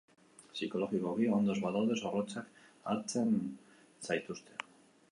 Psikologikoki 0.53 1.27
ondo 1.39 1.53
ez 1.57 1.63
bazaude 1.67 1.99
zorotzat 2.01 2.59
hartzen 2.95 3.39
zaituzte 4.11 4.61